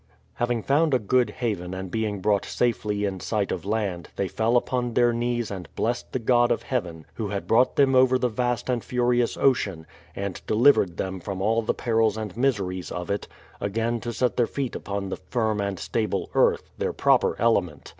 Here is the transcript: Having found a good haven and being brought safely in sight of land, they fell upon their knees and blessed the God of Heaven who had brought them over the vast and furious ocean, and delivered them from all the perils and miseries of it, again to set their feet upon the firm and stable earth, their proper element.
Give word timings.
Having 0.33 0.63
found 0.63 0.95
a 0.95 0.97
good 0.97 1.29
haven 1.29 1.75
and 1.75 1.91
being 1.91 2.21
brought 2.21 2.43
safely 2.43 3.05
in 3.05 3.19
sight 3.19 3.51
of 3.51 3.65
land, 3.67 4.09
they 4.15 4.27
fell 4.27 4.57
upon 4.57 4.95
their 4.95 5.13
knees 5.13 5.51
and 5.51 5.69
blessed 5.75 6.11
the 6.11 6.17
God 6.17 6.51
of 6.51 6.63
Heaven 6.63 7.05
who 7.13 7.27
had 7.27 7.45
brought 7.45 7.75
them 7.75 7.93
over 7.93 8.17
the 8.17 8.27
vast 8.27 8.67
and 8.67 8.83
furious 8.83 9.37
ocean, 9.37 9.85
and 10.15 10.41
delivered 10.47 10.97
them 10.97 11.19
from 11.19 11.39
all 11.39 11.61
the 11.61 11.75
perils 11.75 12.17
and 12.17 12.35
miseries 12.35 12.91
of 12.91 13.11
it, 13.11 13.27
again 13.59 13.99
to 13.99 14.11
set 14.11 14.37
their 14.37 14.47
feet 14.47 14.75
upon 14.75 15.09
the 15.09 15.17
firm 15.17 15.61
and 15.61 15.77
stable 15.77 16.31
earth, 16.33 16.71
their 16.79 16.93
proper 16.93 17.35
element. 17.39 17.89